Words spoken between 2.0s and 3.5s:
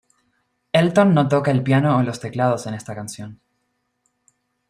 los teclados en esta canción.